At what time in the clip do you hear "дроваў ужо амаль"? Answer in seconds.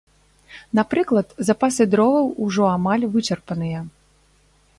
1.93-3.05